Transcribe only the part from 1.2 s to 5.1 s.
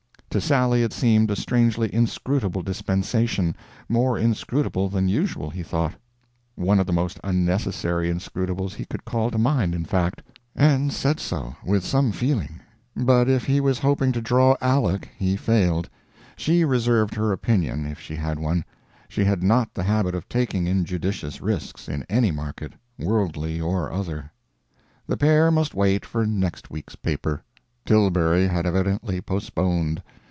a strangely inscrutable dispensation; more inscrutable than